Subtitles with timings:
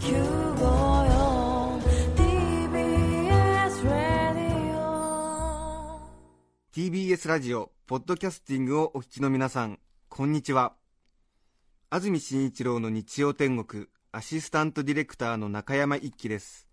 [0.00, 1.82] 954
[2.16, 6.00] TBS ラディオ
[6.72, 9.78] TBS ラジオポッドキャスティングをお聞きの皆さん
[10.08, 10.72] こんにちは。
[11.90, 16.66] 安住紳一郎の日曜天国アシスタントディレクターの中山一輝です。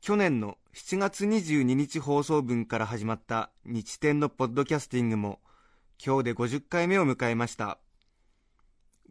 [0.00, 5.38] 去年の7月22日放送分から始まった日天のポッドキャスティングも
[6.04, 7.78] 今日で50回目を迎えました。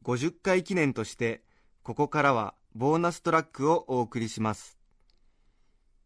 [0.04, 1.44] 50回記念として
[1.82, 4.80] ここからはボーナストラックをお送りします。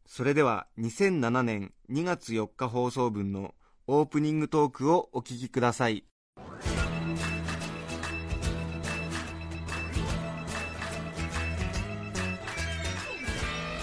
[0.05, 3.55] それでは2007年2月4日放送分の
[3.87, 6.03] オープニングトークをお聞きください。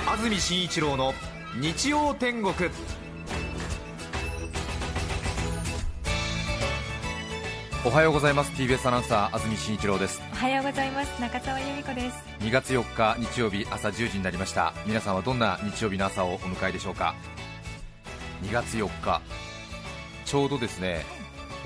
[0.07, 1.13] 安住紳一郎の
[1.61, 2.55] 日曜天国。
[7.87, 8.53] おはようございます。
[8.53, 10.23] TBS アナウンサー安住紳一郎です。
[10.33, 11.21] おはようございます。
[11.21, 12.17] 中澤由美子です。
[12.41, 14.73] 2月4日日曜日朝10時になりました。
[14.87, 17.15] 皆さんはどんな日曜日の朝をお迎えでしょうか
[18.43, 19.21] ？2月4日。
[20.25, 21.05] ちょうどですね、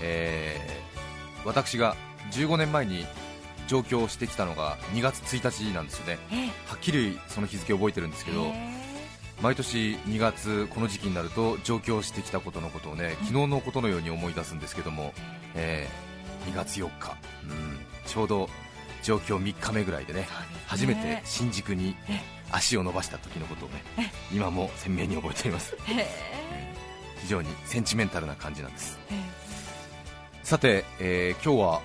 [0.02, 0.88] えー
[1.44, 1.94] 私が
[2.32, 3.06] 15年前に
[3.68, 6.18] 上京してきたのが2月1日なんですよね。
[6.32, 8.52] えはっきりその日付を覚えてるんですけど
[9.40, 15.14] 毎年2月この時期になると上京してきたことのことをね昨日のことのように思い出すんですけども、
[15.54, 16.07] えー
[16.50, 18.48] 2月4日、うん、ちょうど
[19.02, 20.28] 上京3日目ぐらいでね
[20.66, 21.94] 初めて新宿に
[22.50, 23.82] 足を伸ばした時のことをね
[24.32, 25.76] 今も鮮明に覚えています。
[27.20, 28.98] 非常にセンチメンタルな感じなんです。
[30.42, 31.82] さて、えー今日は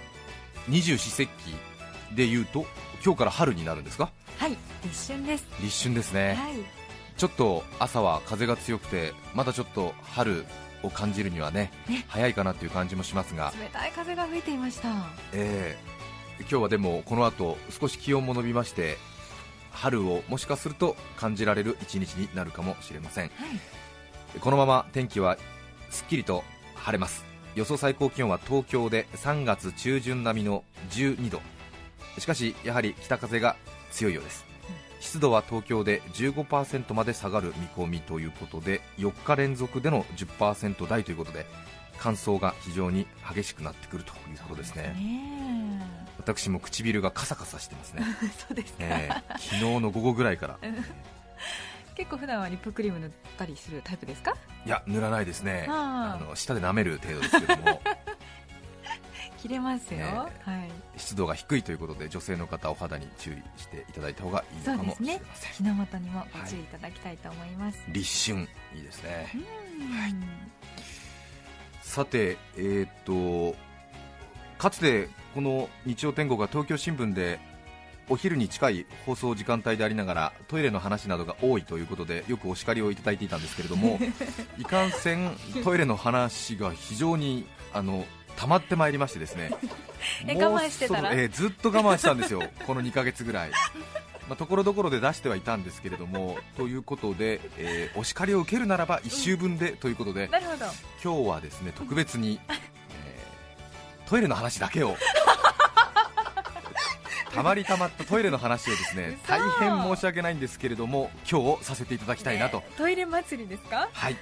[0.67, 1.30] 二十四節
[2.09, 2.66] 気で言うと
[3.03, 4.09] 今日から春になるんですか？
[4.38, 5.45] はい立春です。
[5.61, 6.53] 立春ですね、はい。
[7.17, 10.45] ちょっと朝は風が強くてまだちょっと春
[10.83, 12.05] を感じるにはねね。
[12.07, 14.89] 早いかなという感じもしますが、冷たい風が吹いていました。
[14.89, 15.77] はえ。
[15.89, 15.93] ー
[16.41, 18.97] 今日はでもこの後少し気温も伸びまして
[19.71, 23.27] 春をもしかすると感じられる一日になるかもしれません。
[23.27, 23.29] い。
[24.39, 25.38] このまま天気は
[25.89, 26.43] すっきりと
[26.75, 27.23] 晴れます。
[27.55, 31.41] 予想最高気温は東京で3月中旬並みの12度。
[32.19, 33.55] しかしやはり北風が
[33.91, 34.53] 強いようです
[35.03, 41.46] 湿度は東京で15%まで下がる見込みということで4日連続での10%台ということで
[42.00, 43.06] 乾燥が非常に
[43.36, 44.96] 激しくなってくるということですね。
[44.97, 45.86] ね。
[46.18, 50.58] 私も唇がカサカサしてますね、え そうですか、えー昨日の午後ぐらいから。
[51.96, 54.35] 結構普段はリップクリーム塗ったりするタイプですか
[54.66, 57.81] いや塗らないですねあの舌で舐める程度ですけども
[59.43, 60.71] 切れますよ、えはい。
[60.95, 69.29] 湿度が低いということで女性の方お肌に注意していただいた方がいいのかもしれません、火の元にもご注意いただきたいと思います、立春いいですね。
[69.33, 69.43] うん。
[71.81, 72.89] さてえーっ
[73.51, 73.57] と
[74.57, 77.37] かつてこの日曜天国が東京新聞で
[78.07, 83.99] お昼に近い放送時間帯でありながらトイレの話などが多いということでよくお叱りをいただいていたんですけれども
[84.57, 88.05] いかんせんトイレの話が非常にあの
[88.38, 89.51] 溜まってまいりましてですね。
[90.27, 91.11] え我慢してたら？
[91.13, 92.41] えーずっと我慢したんですよ。
[92.67, 93.51] この2ヶ月ぐらい。
[94.27, 100.66] まあところどころで出してはいたんですけれどもということで、えーお叱りを受けるならば1週分でということでなるほど。
[101.03, 104.97] 今日はですね特別に、 えートイレの話だけを。
[107.33, 109.27] たまりたまったトイレの話をですね嘘。
[109.33, 113.89] 大変申し訳ないんですけれども今日させていただきたいなと、ねトイレ祭りですか？
[113.91, 114.16] はい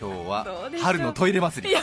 [0.00, 1.74] 今日は春のトイレ祭り。
[1.74, 1.80] ど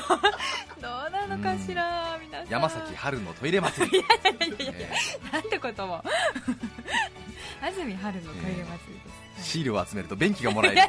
[0.87, 2.49] うなのかしら皆さん。
[2.49, 4.87] 山崎春のトイレ祭り、 いやいやいやいや
[5.31, 6.01] えなんてことも。
[7.61, 9.03] 安住春のトイレ祭りー
[9.37, 10.81] です、シールを集めると便器がもらえる。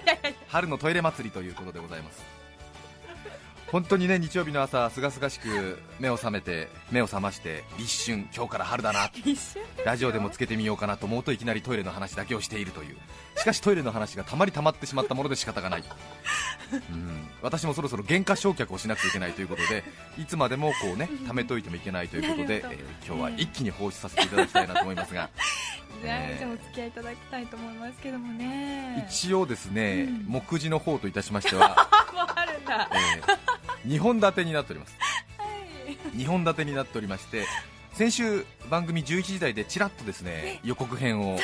[0.47, 2.46] 春のトイレ祭りということでございます
[3.73, 9.11] 本当にね日曜日の朝すがすがしく目を覚めて目を覚まして立春今日から春だな。
[9.85, 12.97] ラジオでもつけてみようかなと思うといきなりトイレの話だけをしているという。
[13.37, 15.85] しかしトイレの話がたまりたまってしまったもので仕方がない。
[16.91, 17.29] うん。
[17.43, 19.83] 私もそろそろ原価償却をしなくちゃいけないということで
[20.19, 25.29] いつまでもこうね貯めといてもいけないということで、えー今日は一気に放出させていただきたいなと思いますが
[26.03, 29.07] えーお付き合いいただきたいと思いますけどもね。
[29.09, 30.25] 一応ですね、うん。
[30.29, 32.89] 目次の方といたしましては、あ もうあるんだ。
[32.93, 33.56] え
[33.87, 34.97] 2本立てになっております。
[35.39, 36.17] はい。
[36.17, 37.45] 2本立てになっておりまして
[37.93, 41.39] 先週番組11時台でちらっとですね予告編を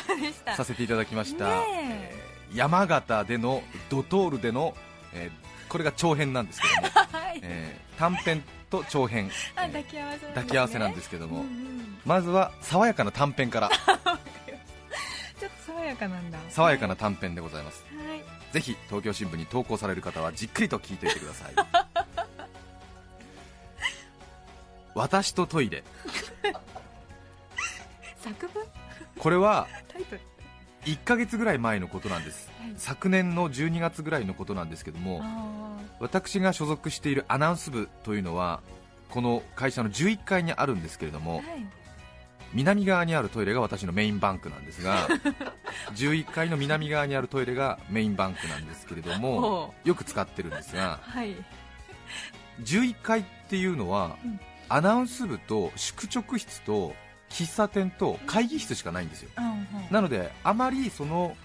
[0.56, 2.22] させていただきました、ねえー
[2.54, 4.74] 山形でのドトールでの、
[5.14, 11.98] えーこれが長編なんですけども、 はい、えー短編と長編、あえー抱き合わせなんです、ね、抱き合わせなんですけども、うんうん。
[12.04, 13.70] まずは爽やかな短編から。
[13.72, 16.38] ちょっと爽やかなんだ。
[16.50, 17.86] 爽やかな短編でございます。
[18.06, 18.22] はい。
[18.52, 21.54] ぜひ東京新聞に投稿される方はじっくりと聞いていてください
[24.94, 25.82] 私とトイレ。
[28.18, 28.64] 作文？
[29.18, 30.20] これはタイトル。
[30.84, 32.72] 1ヶ月ぐらい前のことなんです、はい。
[32.76, 38.60] 昨年の12月ぐらいのことなんですけどもあ私が所属しているアナウンス部というのは
[39.10, 41.66] この会社の11階にあるんですけれどもーはい。
[42.52, 45.08] 南側にあるトイレが私のメインバンクなんですが
[45.94, 51.36] 11階の南側にあるトイレがメインバンクなんですけれどもほよく使ってるんですがはい。
[52.60, 54.40] 11階っていうのは、うん
[54.72, 56.94] アナウンス部と宿直室と
[57.28, 59.28] 喫茶店と会議室しかないんですよ。
[59.36, 59.64] うんうん。
[59.90, 61.36] なのであまりその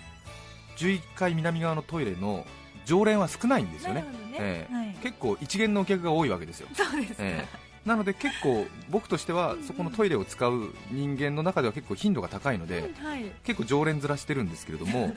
[0.78, 2.46] 11階南側のトイレの
[2.86, 4.02] 常連は少ないんですよね。
[4.02, 4.08] ね。
[4.40, 4.74] ええ。
[4.74, 4.96] はい。
[5.04, 7.90] 結構一元のお客が多いわけですよ、そうですか、ええ。
[7.90, 13.26] なので結構僕としてはそこのトイレを使う人間の中では結構頻度が高いのでうんはい。
[13.44, 15.14] 結構常連面してるんですけれども。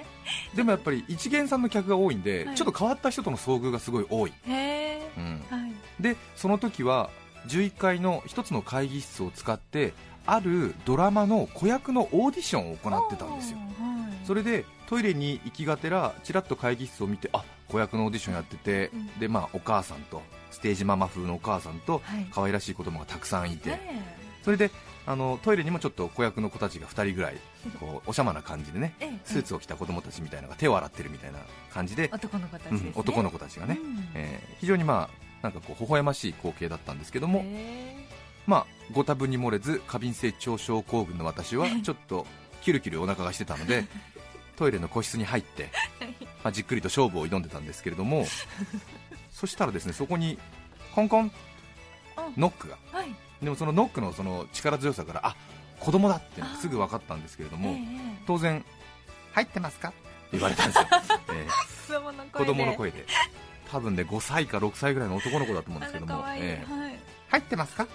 [0.56, 2.56] でもやっぱり一元さんの客が多いんではい。
[2.56, 4.50] ちょっと変わった人との遭遇がすごい多い、う
[5.20, 5.44] ん。
[5.50, 5.70] はい
[6.00, 7.10] でその時は
[7.48, 9.92] 11階の一つの会議室を使って
[10.26, 13.58] あるドラマの子役のオーディションを行ってたんですよ。
[13.58, 19.18] はいそれでトイレに行きがてらちらっと会議室を見てあ子役のオーディションやってて、うん。
[19.18, 22.26] でまあ、お母さんとステージママ風のお母さんとはい。
[22.30, 24.70] 可愛らしい子供がたくさんいて、ねそれで
[25.06, 27.36] あのトイレにもちょっと子役の子たちが2人ぐらい
[27.78, 29.18] こうおしゃまな感じでねええ。
[29.24, 31.38] スーツを着た子供たちみたいなのが手を洗ってるみたいな
[31.72, 34.08] 感じで、男の子たちうんですね、男の子たちがね、うん。
[34.14, 37.96] えー非常にまあなんかこう微笑ましい光景だったんですけども、へ
[38.46, 42.26] まあ、ご多分に漏れず過敏性腸症候群の私は ちょっと
[42.62, 43.84] キュルキュルお腹がしてたので
[44.56, 45.70] トイレの個室に入って、
[46.44, 48.26] まあ、じっくりと勝負を挑んでたんですけれども
[49.32, 50.38] そしたらですねそこに
[50.94, 51.32] コンコン
[52.16, 52.76] あノックが。
[52.92, 53.14] ーはい。
[53.42, 55.34] でもそのノックのその力強さからあ
[55.78, 58.62] 子供だってすぐ分かったんですけれどもええ当然
[59.32, 59.88] 入ってますか？
[59.88, 59.98] って
[60.32, 60.86] 言われたんですよ、
[61.32, 61.80] えー
[62.32, 63.04] 子供の声で
[63.70, 66.12] 多分ね5歳か6歳ぐらいの男の子だと思うんあですけども。
[66.34, 66.98] いい、えーはい。
[67.28, 67.84] 入ってますか？
[67.84, 67.92] って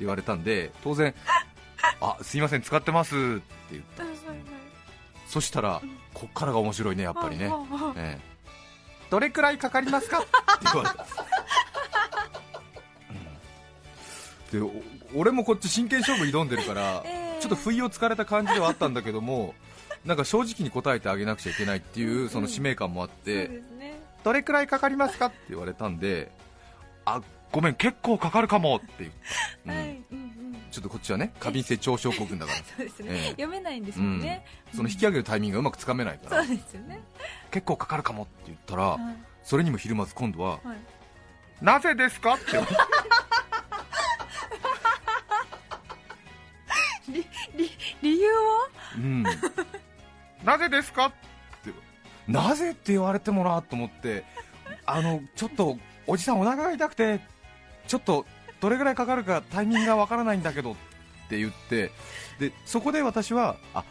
[0.00, 1.14] 言われたんで当然
[2.00, 3.42] あすいません使ってますって
[3.72, 4.28] 言ったんですね
[5.26, 5.82] そしたら
[6.14, 7.50] こっからが面白いねやっぱりね、
[7.96, 8.38] ええ。
[9.10, 10.20] どれくらいかかりますか？
[10.20, 10.28] って
[10.72, 11.06] 言われたん
[14.50, 14.82] で
[15.14, 17.40] 俺もこっち真剣勝負挑んでるから、ええ。
[17.40, 19.54] ちょっと不意をつかれた感じではあったんだけども
[20.04, 23.62] なんか正直に答えてあげなくちゃいけないっていうその使命感もあって、そう
[24.28, 26.30] どれくらいかかりますかって言われたんで
[27.06, 29.10] あごめん結構かかるかもって言っ
[29.66, 30.18] た、う んはいうん。
[30.18, 30.38] うん
[30.70, 32.58] ちょっとこっちはね過敏性腸症候群だから。
[32.76, 33.30] そうですね、ええ。
[33.30, 34.44] 読めないんですもんね、
[34.76, 37.00] その引き上げるタイミングがうまくつかめないから、そうですよね、
[37.50, 39.16] 結構かかるかもって言ったら、はい。
[39.42, 41.64] それにもひるまず今度は、はい。
[41.64, 42.86] なぜですかって言われた。
[47.08, 47.26] り
[47.56, 47.70] り
[48.02, 49.24] 理由はうん、
[50.44, 51.27] なぜですかって
[52.28, 54.24] なぜって言われてもなと思って
[54.86, 57.20] あのちょっとおじさんお腹が痛くて
[57.86, 58.26] ちょっと
[58.60, 60.74] どれぐらいかかるかタイミングがわからないんだけどっ
[61.28, 61.90] て言って
[62.38, 63.84] でそこで私はあ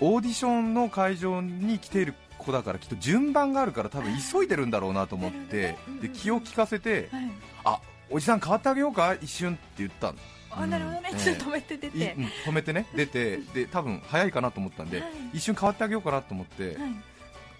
[0.00, 7.30] オーディションの会場に来ている子だからきっと順番があるから多分急いでるんだろうなと思って、で気を利かせてはい。
[7.64, 7.80] あ
[8.10, 10.18] おじさん変わってあげようか一瞬って言ったの。
[10.50, 12.24] あなるほどね、うんちょっと止めて出いて、うん。
[12.24, 12.86] 止めてね。
[12.94, 15.10] 出てで多分早いかなと思ったんで、はい。
[15.34, 16.76] 一瞬変わってあげようかなと思って、はい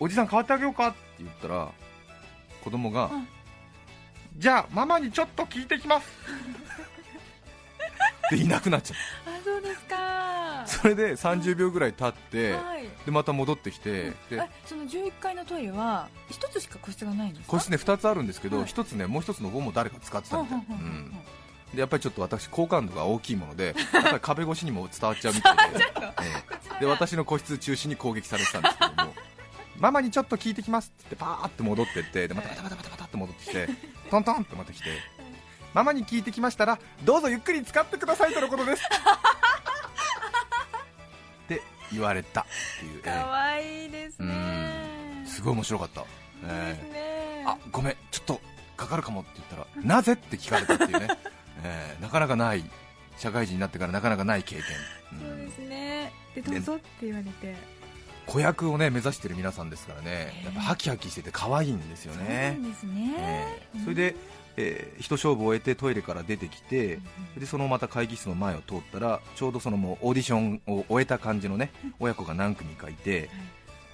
[0.01, 0.89] おじさん変わってあげようか？
[0.89, 1.69] って言ったら
[2.63, 3.29] 子供が、うん
[4.37, 6.07] じゃあママにちょっと聞いてきます
[8.31, 9.97] でいなくなっちゃっあそうですか。
[10.65, 12.85] たそれで30秒ぐらい経って、はい。
[13.05, 17.51] でまた戻ってきて、でえその11階のトイレは一つしか個室がないんですか？
[17.51, 18.67] 個室ね2つあるんですけど、はい。
[18.67, 20.97] 1つねもう1つの方も誰か使ってたみたい、ほんほんほんほん。
[20.97, 21.11] うん。
[21.75, 25.65] でやっぱりちょっと私好感度が大きいものでやっぱり壁越しにも伝わっちゃうみたいで。
[26.23, 26.45] え
[26.77, 26.81] え。
[26.81, 29.15] で私の個室中心に攻撃されてたんですけども
[29.79, 33.69] ママにちょっと聞いてきますって言ってパーって戻ってってでまたバタバタバタバタって戻ってきて
[34.11, 34.87] トントンってまた来て
[35.75, 38.83] ママに聞いてきましたらどうぞゆっくり使ってくださいとのことです。
[41.45, 42.45] って言われたっ
[42.81, 44.29] ていう、えかわいいですね。
[45.25, 46.05] えすごい面白かった、
[46.45, 46.99] えですね。
[46.99, 48.41] えあごめんちょっと
[48.77, 51.09] かかるかもって言ったらなぜって聞かれたっていうね、
[51.63, 52.03] ええ。
[52.03, 52.65] なかなかない
[53.17, 54.65] 社会人になってからなかなかない経験、
[55.13, 55.21] うん。
[55.21, 56.13] そうですね。
[56.35, 57.57] でどうぞって言われて
[58.29, 60.45] 子役をね目指してる皆さんですからねええ。
[60.45, 62.59] やっぱハキハキしてて可愛いんですよね。
[63.85, 64.17] それで、
[64.59, 66.99] えー一勝負を終えてトイレから出てきて
[67.39, 71.71] でそのまた会議室の前を通ったらちょうどそのもうオーディションを終えた感じのね
[72.01, 73.31] 親子が何組かいて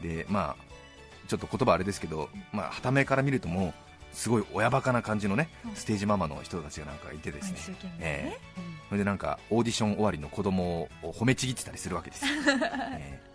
[0.02, 7.58] でまあちょっと言葉あれですけどまあ傍目から見るともうすごい親バカな感じのねうんステージママの人たちがなんかいてですね。
[8.88, 12.32] それでなんかオーディション終わりの子供を褒めちぎってたりするわけですよ、
[12.96, 13.33] ええ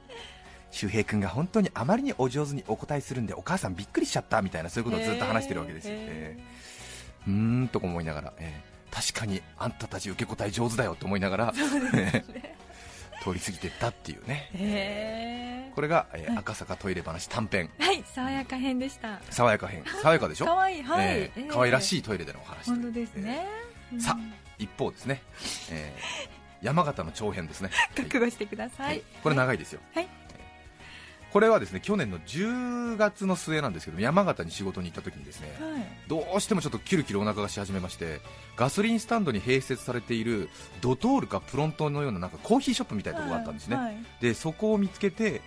[0.71, 6.43] 周平君が本当にあまりにお上手にお答えするんでお母さんびっくりしちゃったみたいなそういうことをずっと話してるわけですよ、ええ。
[7.27, 8.69] うーんとか思いながら、ええ。
[8.91, 11.53] 確かにあんたたち受け答え上手だよと思いながら、
[11.95, 12.55] ええ。
[13.23, 14.49] 通り過ぎてったっていうね。
[14.53, 16.37] へこれが、えーはい。
[16.37, 17.69] 赤坂トイレ話短編。
[17.79, 19.19] えはい爽やか編でした。
[19.29, 19.83] 爽やか編。
[20.01, 20.45] 爽やかでしょ？
[20.45, 21.47] 可愛いはい、えーええ。
[21.49, 23.45] 可愛らしいトイレでのお話本当ですね、
[23.93, 24.01] うん。
[24.01, 24.17] さ
[24.57, 25.21] 一方ですね、
[25.71, 29.03] えー山形の長編ですね、はい覚悟してくださはいい。
[29.23, 30.07] これ長いですよ、はい
[31.31, 35.87] これはですね去年の10月の末なんですけど山形に仕事に行った時にですね、はい。
[36.07, 38.19] どうしてもちょっとキュルキュルお腹がし始めまして
[38.55, 40.49] ガソリンスタンドに併設されている
[40.81, 45.41] ドトールかプロントのようななんかコーヒーショップみたいなところがあったんですね、はいでそこを見つけて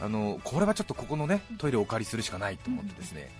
[0.00, 3.30] あのこれはちょっとここのねトイレをお借りするしかないと思ってですね、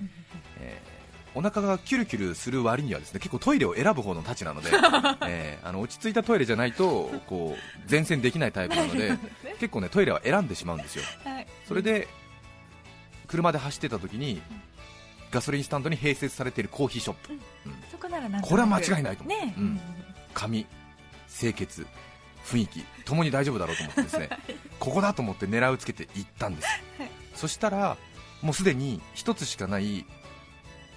[0.60, 0.99] えー
[1.34, 4.70] お腹がキュルキュルする割にはですね結構トイレを選ぶ方のたちなので、
[5.26, 9.16] えーあの落ち着いたトイレじゃないとこう前線できないタイプなので
[9.58, 11.04] 結構ねトイレは選んでしまうんですよ。
[11.24, 11.46] はい。
[11.66, 12.08] それで
[13.26, 14.42] 車で走ってた時に
[15.30, 17.40] ガソリンスタンドに併設されているコーヒーショップ、うん。
[17.90, 19.38] そこならなんこれは間違いないと思う。
[19.38, 19.80] ね、うん。
[20.34, 20.66] 髪
[21.28, 21.86] 清潔
[22.44, 24.30] 雰囲気ともに大丈夫だろうと思ってですね
[24.80, 26.68] ここだと思って狙いをつけて行ったんです、
[26.98, 27.10] はい。
[27.34, 27.96] そしたら
[28.42, 30.06] もうすでに一つしかない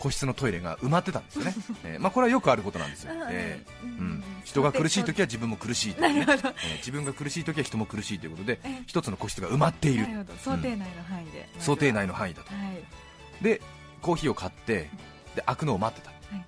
[0.04, 1.56] 個室のトイレが埋まってたんですよね、
[1.86, 8.84] えーまあ、これはよくあることなんですよ、えーうん、人が苦しい時は自分も苦しいね、えー自分が苦しい時は人も苦しいということでええ。
[8.86, 10.06] 一つの個室が埋まっている。
[10.44, 12.54] 想定内の範囲で、想定内の範囲だと。
[12.54, 12.60] は
[13.40, 13.44] い。
[13.44, 13.62] で
[14.02, 14.90] コーヒーを買って
[15.36, 16.46] で開くのを待ってた、はい。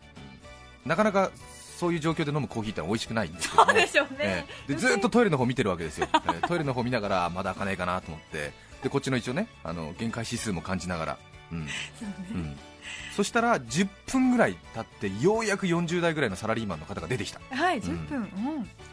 [0.85, 1.31] なかなか
[1.79, 3.87] そういう状況で飲むコーヒーって美味しくないんですけどね、
[4.19, 4.73] ええ。
[4.73, 6.47] でずっとトイレの方見てるわけですよ、ええ。
[6.47, 8.51] トイレの方見ながらまだ開かないかなと思って。
[8.83, 11.17] でこっちの一応ねあの限界指数も感じながら、
[11.51, 11.67] うん。
[11.97, 12.15] そうね。
[12.33, 12.57] うん、
[13.15, 17.39] そしたら10分ぐらい経ってようやく40代ぐらいのサラリーマンの方が出てきた。
[17.49, 18.29] はい10分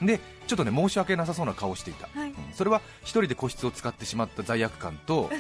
[0.00, 2.30] うん、でちょっとね申し訳なさそうな顔をしていた、はい。
[2.30, 2.36] うん。
[2.54, 5.30] それは一人で個室を使ってしまった罪悪感と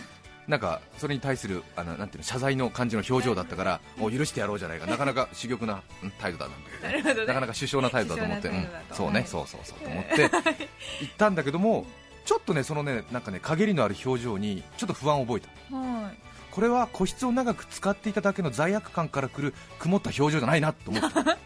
[0.48, 4.86] なんかそれに対するあのなんていうの謝罪の感じの表情だったからもう許してやろうじゃないか。
[4.86, 7.20] なかなか珠玉なうん態度だなんだけ ど。
[7.20, 8.68] ななかなか首相な態度だと思って、うん。
[8.92, 9.28] そうね、はい。
[9.28, 11.86] そうそうそうと思って行ったんだけども
[12.24, 15.40] ちょっとねそのねなんかね陰りのある表情にちょっと不安を覚え
[15.70, 15.76] た。
[15.76, 21.36] はいこれは個室を長く使っていただけの罪悪感からくる曇った表情じゃないなと思った、う ん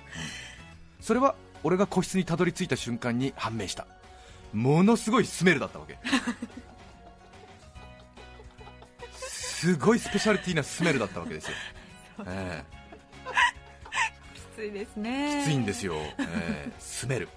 [1.01, 3.87] それは俺が個室にたどり着いた瞬間に判明した。
[4.53, 5.97] ものすごいスメルだったわけ。
[9.57, 11.55] すごいスペシャリティなスメルだったわけですよ、
[12.27, 12.63] え
[14.35, 15.43] きついですえね。
[15.45, 16.73] きついんですよ、ええ。
[16.79, 17.29] スメル。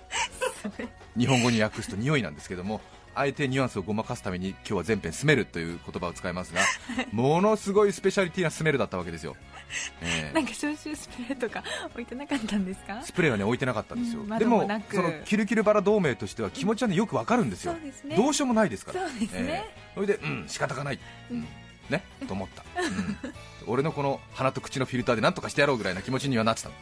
[1.18, 2.82] 日本語に訳すと匂いなんですけども
[3.16, 6.62] あえてニュアンスをごまかすために今日は全編スメルという言葉を使いますが
[7.12, 9.36] ものすごいスペシャリティなスメルだったわけですよ、
[10.02, 10.34] ええ。
[10.34, 13.02] なんか消臭スプレーとか置いてなかったんですか？
[13.04, 14.62] スプレーはね置いてなかったんですよ、うんでも
[14.92, 18.16] そのキルキルバラ同盟としては気持ちはねよくわかるんですよ、そうですね。
[18.16, 19.10] どうしようもないですから。
[19.10, 19.40] そうですね。
[19.40, 19.92] ええ。
[19.96, 21.00] それでうん仕方がない、
[21.32, 21.48] うん。
[21.90, 23.18] ねと思った、うん。
[23.68, 26.76] 俺のこの鼻と口のフィルターでなんとかしてやろうぐらいな気持ちにはなってたの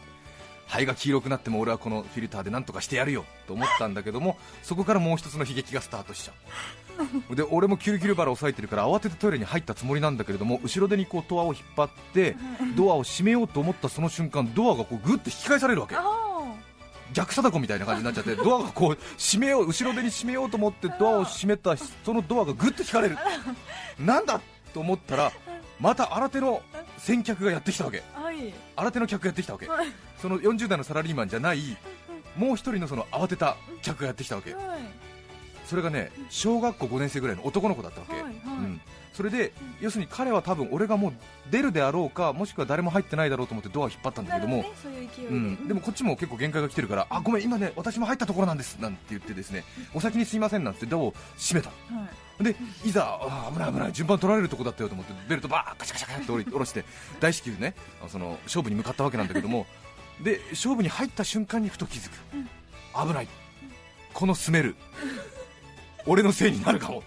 [0.68, 6.36] 肺が黄色くなっても俺はこのフィルターでなんとかしてやるよと思ったんだけどもそこからもう一つの悲劇がスタートしちゃう。
[7.36, 12.36] で俺もキュルキュルバラを押さえてるから慌ててトイレに入ったつもりなんだけれども後ろ手にこうドアを引っ張って
[12.76, 16.02] ドアを閉めようと思ったその瞬間ドアがこうグッと引き返されるわけあ
[17.14, 23.18] 逆貞子みたいな感じになっちゃってドアがこう閉めよう後ろ手に閉めようと思ってドアを閉めたそのドアがグッと引かれる。
[24.00, 24.42] なんだ
[24.74, 25.32] と思ったら
[25.80, 26.62] また新手の
[26.98, 28.04] 先客がやってきたわけ。
[28.16, 28.54] あはい。
[28.76, 29.68] 新手の客がやってきたわけ。
[29.68, 29.88] はい。
[30.18, 31.78] その40代のサラリーマンじゃない
[32.36, 34.54] もう一人のその慌てた客がやってきたわけ。
[34.54, 34.64] はい。
[35.68, 38.82] それがね小学校5年生ぐらいの男の子だったわけ、はいはいうん、
[39.12, 41.14] それで要するに彼は多分俺がもう
[41.52, 44.64] 出るであろうかもしくは誰も入ってないだろうと思ってドアを引っ張ったんだけども
[45.68, 45.74] で。
[45.74, 56.86] もこっちも結構限界が来てるから、あごめん、今ね私も入ったところなんですなんて言って、ですねお先にすいませんなんてドアを閉めた、はいでいざ、あ危ない危ない、順番取られるとこだったよと思って、ベルトバーッカシャカシャカシャって下ろして、
[57.20, 57.74] 大至急ね
[58.06, 59.66] あその勝負に向かったわけなんだけども、
[60.22, 62.14] で勝負に入った瞬間にふと気づく、
[63.08, 63.28] 危ない、
[64.14, 64.76] このスメル、
[66.06, 67.04] 俺のせいになるかも。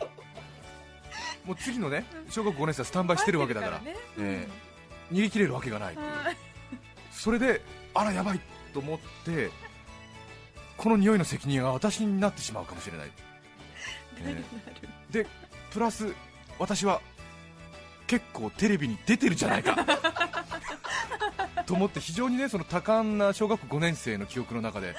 [1.46, 6.36] もう次のね小学5年生はスタンバイしてるわけだから、待ってるえー逃げ切れるわけがない、はい。
[7.10, 7.62] それで
[7.94, 8.40] あらやばい
[8.72, 9.50] と思って
[10.76, 13.29] この匂いの責任が私になってしまうかもしれない、えー
[15.10, 15.26] で
[15.70, 16.12] プラス
[16.58, 17.00] 私は
[18.06, 19.76] 結構テレビに出てるじゃないか。
[21.66, 24.96] と思って非常にねその多感な小学校5年生の記憶の中で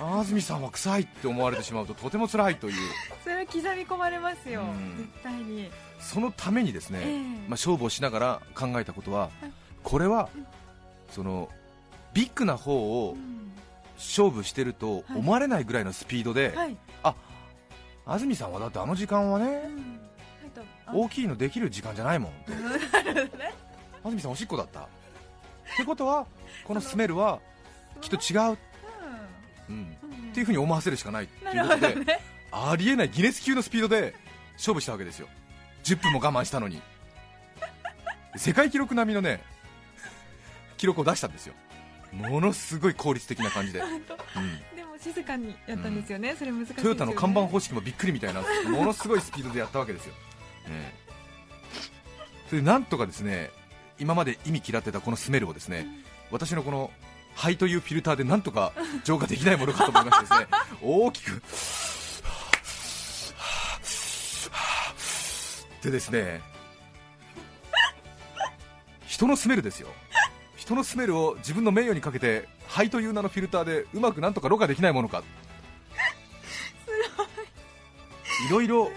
[0.00, 2.74] 安住さんは臭いって思われてしまうととても辛いという。
[3.22, 4.96] それは刻み込まれますよ、うん。
[4.96, 5.70] 絶対に。
[6.00, 7.18] そのためにですね、ええ。
[7.20, 9.30] まあ、勝負をしながら考えたことは
[9.84, 10.28] これは
[11.12, 11.48] その
[12.12, 13.42] ビッグな方をうん。
[14.02, 16.76] 勝負してると思われないぐらいのスピードで、はい、
[18.06, 19.68] 安住さんはだってあの時間はね
[20.92, 22.32] 大きいのできる時間じゃないもん。
[24.04, 24.80] 安住さんおしっこだった。
[24.80, 24.84] っ
[25.76, 26.26] てことは
[26.64, 27.40] このスメルは
[28.00, 28.58] きっと違う、
[29.68, 29.96] うん、うん。
[30.30, 34.14] っていうふうに思わせるしかないっていうことで、ありえないギネス級のスピードで
[34.54, 35.28] 勝負したわけですよ。
[35.84, 36.82] 10分も我慢したのに。
[38.36, 39.42] 世界記録並みのね
[40.76, 41.54] 記録を出したんですよ。
[42.12, 43.88] ものすごい効率的な感じで、 うん、
[45.02, 50.14] 静かにやったんですよね、それ難しいですトヨタの看板方式もびっくりみたいな ものすごいスピードでやったわけですよ、
[50.68, 51.02] ええ。
[52.48, 53.50] それでなんとかですね
[53.98, 55.86] 今まで意味嫌ってたこのスメルをですね、
[56.30, 56.90] 私のこの
[57.34, 58.72] 肺というフィルターでなんとか
[59.04, 60.46] 浄化できないものかと思いましてですね
[60.82, 61.42] 大きく
[65.82, 66.40] でですね
[69.06, 69.88] 人のスメルですよ。
[70.56, 75.22] 人のスメルを自分の名誉にかけて肺という名のフィルターでうまくなんとかろ過できないものか。
[78.48, 78.66] いろい。
[78.66, 78.96] ろすご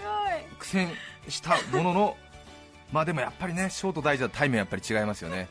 [0.58, 0.88] 苦戦
[1.28, 2.16] したものの
[2.90, 5.48] まあでもやっぱりねショート大事だタイムやっぱり違いますよね。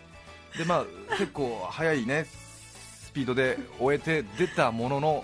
[0.58, 0.86] でまあ
[1.17, 5.24] 結構速いねスピードで終えて出たものの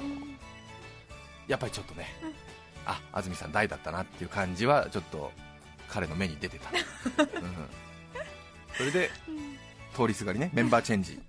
[1.48, 2.14] やっぱりちょっとね
[2.86, 5.32] あ安住さん大だったなっていう感じはちょっと
[5.90, 7.70] 彼の目に出てた、うん、
[8.78, 9.10] それで
[9.96, 11.20] 通りすがりねメンバーチェンジ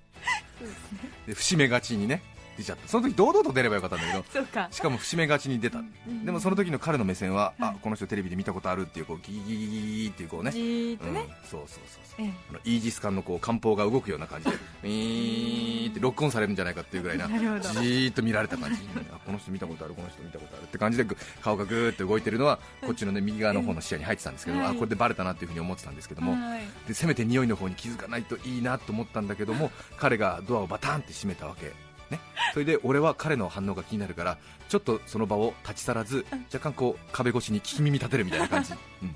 [1.34, 2.22] 節目がちにね。
[2.56, 2.88] 出ちゃった。
[2.88, 4.68] その時堂々と出ればよかったんだけど そうか。
[4.70, 5.78] しかも節目がちに出た。
[5.78, 9.68] んでもその時の彼の目線は、はいあこの人テレビで見たことあるっていうこうギギギ
[10.02, 10.52] ギっていうこうね。
[10.52, 12.26] じーっとうんね、そうそうそうそう。
[12.26, 12.32] ええ。
[12.50, 18.80] あのイージス艦のこう艦砲が動くような感じでウィーンってロックオンされるんじゃないかっていうぐらいなじーっと見られた感じ。
[19.12, 24.66] あこの人見たことあるこの人見たことあるって感じでぐ顔がぐーっと動いてるのはこっちのね右側の方の視野に入ってたんですけど、はい。
[24.68, 26.60] あこれでバレたなっていうふうに思ってたんですけども、はい。
[26.86, 31.72] でせめて匂いの方に気づかないといいなと思ったんだけども彼がドアをバタンって閉めたわけ、
[32.12, 32.20] ね、
[32.52, 34.38] それで俺は彼の反応が気になるから
[34.68, 39.14] ちょっとその場を立ち去らず若干こう壁越しに聞き耳立てるみたいな感じ、 うん、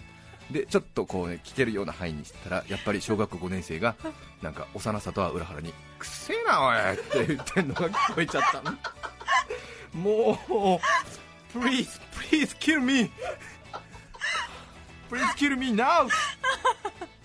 [0.50, 3.94] でちょっとこうね聞けるような範囲にしてたらやっぱり小学校5年生が
[4.42, 8.76] なんか幼さとは裏腹に「くっせえなおい!」って言ってんのが聞こえちゃったの。
[9.92, 13.10] もう Please please kill me!
[15.08, 16.08] Please kill me now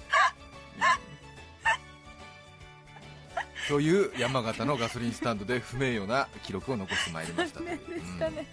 [3.72, 7.60] という山形のガソリンスタンドで不名誉な記録を残してまいりました。
[7.60, 8.46] 残念でしたね、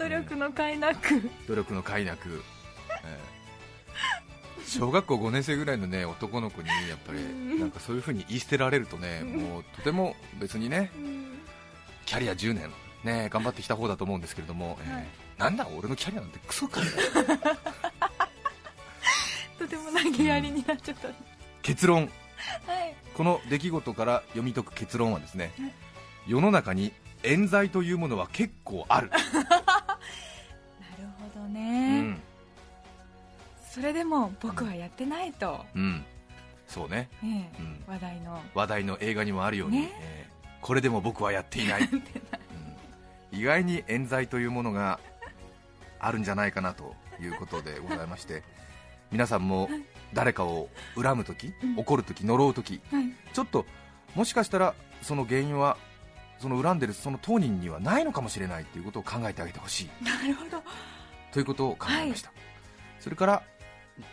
[0.00, 0.08] うん。
[0.10, 2.42] 努力の甲斐なく、努力の甲斐なく、
[3.02, 3.18] え。
[4.62, 7.60] ー小学校5年生ぐらいのね男の子にやっぱりうん。
[7.60, 11.38] なんかそういう風に言い捨てられるとねもうとても別にねうん。
[12.04, 12.70] キャリア10年
[13.04, 15.06] ね頑張ってきた方だと思うんですけれども、えーはい。
[15.38, 16.86] なんだ俺のキャリアなんてクソかよ。
[19.58, 21.08] とても投げやりになっちゃった、
[21.62, 22.10] 結論
[22.66, 22.94] はい。
[23.14, 25.72] この出来事から読み解く結論はですねはい。
[26.26, 29.22] 世の中に冤罪というものは結構ある、 なる
[31.18, 32.20] ほどうね、ん。
[33.70, 36.04] それでも僕はやってないと、うん、
[36.66, 37.50] そうね、ええ。
[37.58, 38.42] うん、話題の。
[38.54, 39.90] 話題の映画にもあるように、ね。
[40.00, 42.02] えーこれでも僕はやってい ない、うん。
[43.30, 44.98] 意外に冤罪というものが
[46.00, 48.42] あるんじゃないかなということでございまして
[49.12, 49.68] 皆さんも
[50.16, 51.78] 誰かを恨むとき、うん。
[51.78, 53.12] 怒るとき、呪うときはい。
[53.34, 53.66] ちょっと
[54.14, 55.76] もしかしたらその原因は
[56.38, 60.04] その恨んでるその当人にはないのかもしれないということを考えてあげてほしい。
[60.04, 60.62] なるほど。
[61.32, 62.32] ということを考えました、
[62.98, 63.42] それから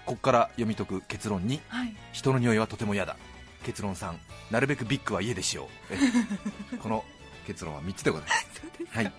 [0.05, 1.95] ここから読み解く結論にはい。
[2.11, 3.15] 人の匂いはとても嫌だ。
[3.63, 4.13] 結論3
[4.51, 5.93] なるべくビッグは家でしよう。
[5.93, 5.97] え
[6.83, 7.05] この
[7.47, 8.61] 結論は3つでございます。
[8.61, 9.13] そうですはい。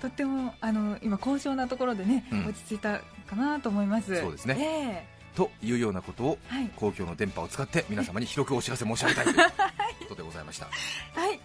[0.00, 2.46] とってもあの今高尚なところでね、うん。
[2.46, 4.18] 落ち着いたかなと思います。
[4.22, 4.56] そうですね。
[4.58, 6.70] えというようなことをえはい。
[6.74, 9.44] 公共の電波を使って皆様に広くお知らせ申し上げたいというこ
[10.08, 10.66] とでございました。
[10.66, 11.38] はい。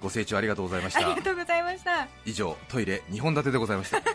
[0.00, 2.08] ご清聴ありがとうございましありたがとうございました。
[2.24, 4.00] 以上トイレ2本立てでございました。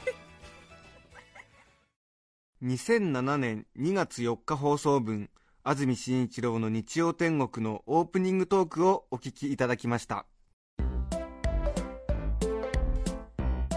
[2.64, 5.30] 2007年2月4日放送分
[5.64, 10.26] 安住紳一郎の日曜天国のオープニングトークをお聞きいただきました。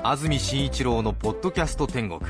[0.02, 2.20] 安住紳一郎のポッドキャスト天国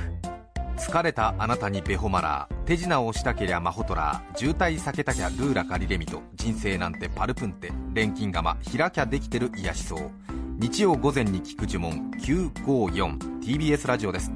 [0.80, 2.48] 疲れたあなたにベホマラ。
[2.50, 10.10] ー手品をしたけりゃマホトラー渋滞避けたきゃルーラかリレミと人生なんてパルプンテ錬金釜開きゃできてる癒しそう。
[10.58, 14.30] 日曜午前に聞く呪文 954TBS ラジオです。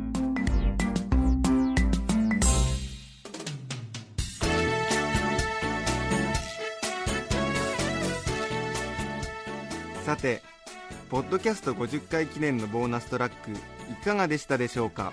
[10.04, 10.42] さて
[11.08, 13.54] ポッドキャスト50回記念のボーナストラックい
[14.04, 15.12] かがでしたでしょうか？